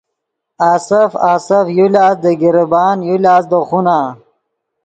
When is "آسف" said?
0.71-1.11, 1.33-1.65